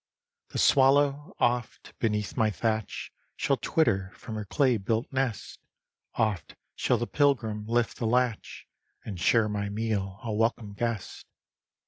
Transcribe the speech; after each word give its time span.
The 0.49 0.57
swallow, 0.57 1.35
oft, 1.37 1.93
beneath 1.99 2.35
my 2.35 2.49
thatch, 2.49 3.11
Shall 3.35 3.57
twitter 3.57 4.09
from 4.15 4.33
her 4.33 4.45
clay 4.45 4.77
built 4.77 5.05
nest; 5.13 5.59
Oft 6.15 6.55
shall 6.75 6.97
the 6.97 7.05
pilgrim 7.05 7.67
lift 7.67 7.97
the 7.97 8.07
latch, 8.07 8.65
And 9.05 9.19
share 9.19 9.47
my 9.47 9.69
meal, 9.69 10.19
a 10.23 10.33
welcome 10.33 10.73
guest. 10.73 11.27